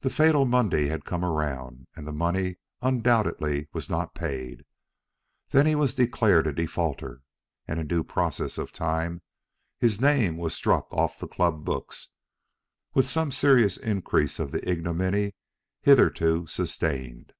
The 0.00 0.10
fatal 0.10 0.44
Monday 0.44 0.86
had 0.86 1.04
come 1.04 1.24
round, 1.24 1.86
and 1.94 2.04
the 2.04 2.12
money 2.12 2.56
undoubtedly 2.82 3.68
was 3.72 3.88
not 3.88 4.12
paid. 4.12 4.64
Then 5.50 5.66
he 5.66 5.76
was 5.76 5.94
declared 5.94 6.48
a 6.48 6.52
defaulter, 6.52 7.22
and 7.68 7.78
in 7.78 7.86
due 7.86 8.02
process 8.02 8.58
of 8.58 8.72
time 8.72 9.22
his 9.78 10.00
name 10.00 10.36
was 10.36 10.52
struck 10.52 10.88
off 10.92 11.20
the 11.20 11.28
club 11.28 11.64
books, 11.64 12.08
with 12.92 13.08
some 13.08 13.30
serious 13.30 13.76
increase 13.76 14.40
of 14.40 14.50
the 14.50 14.68
ignominy 14.68 15.36
hitherto 15.80 16.48
sustained. 16.48 17.32